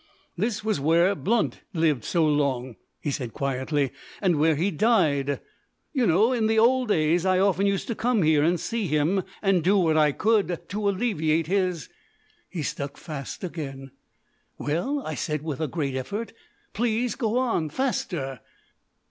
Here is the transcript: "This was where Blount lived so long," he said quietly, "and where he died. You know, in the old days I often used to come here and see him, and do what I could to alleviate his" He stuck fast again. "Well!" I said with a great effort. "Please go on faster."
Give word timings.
"This 0.35 0.63
was 0.63 0.79
where 0.79 1.13
Blount 1.13 1.59
lived 1.75 2.03
so 2.05 2.25
long," 2.25 2.75
he 2.99 3.11
said 3.11 3.33
quietly, 3.35 3.91
"and 4.19 4.37
where 4.37 4.55
he 4.55 4.71
died. 4.71 5.39
You 5.93 6.07
know, 6.07 6.31
in 6.33 6.47
the 6.47 6.57
old 6.57 6.87
days 6.87 7.23
I 7.23 7.37
often 7.37 7.67
used 7.67 7.85
to 7.85 7.93
come 7.93 8.23
here 8.23 8.41
and 8.43 8.59
see 8.59 8.87
him, 8.87 9.21
and 9.43 9.63
do 9.63 9.77
what 9.77 9.97
I 9.97 10.11
could 10.11 10.67
to 10.69 10.89
alleviate 10.89 11.45
his" 11.45 11.87
He 12.49 12.63
stuck 12.63 12.97
fast 12.97 13.43
again. 13.43 13.91
"Well!" 14.57 15.03
I 15.05 15.13
said 15.13 15.43
with 15.43 15.61
a 15.61 15.67
great 15.67 15.93
effort. 15.93 16.33
"Please 16.73 17.13
go 17.13 17.37
on 17.37 17.69
faster." 17.69 18.39